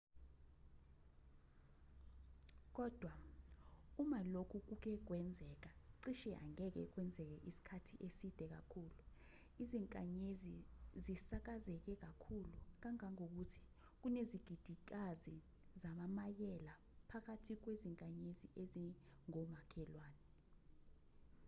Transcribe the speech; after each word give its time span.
kodwa 2.75 3.13
uma 4.01 4.19
lokhu 4.33 4.57
kuke 4.67 4.93
kwenzeke 5.07 5.71
cishe 6.03 6.31
angeke 6.43 6.81
kwenzeke 6.93 7.37
isikhathi 7.49 7.93
eside 8.07 8.45
kakhulu 8.53 8.97
izinkanyezi 9.63 10.55
zisakazeke 11.05 11.93
kakhulu 12.05 12.51
kangangokuthi 12.81 13.61
kunezigidigidikazi 14.01 15.35
zamamayela 15.81 16.73
bakwathi 17.09 17.53
kwezinkanyezi 17.63 18.47
ezingomakhelwane 18.61 20.23